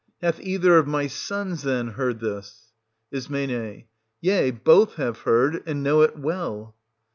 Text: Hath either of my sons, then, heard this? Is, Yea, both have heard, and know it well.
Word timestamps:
Hath 0.19 0.39
either 0.39 0.79
of 0.79 0.87
my 0.87 1.05
sons, 1.05 1.61
then, 1.61 1.89
heard 1.89 2.21
this? 2.21 2.71
Is, 3.11 3.29
Yea, 3.29 4.49
both 4.49 4.95
have 4.95 5.19
heard, 5.19 5.61
and 5.67 5.83
know 5.83 6.01
it 6.01 6.17
well. 6.17 6.75